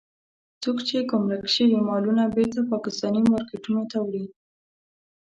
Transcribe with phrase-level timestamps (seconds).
[0.61, 4.25] څوک يې ګمرک شوي مالونه بېرته پاکستاني مارکېټونو ته وړي.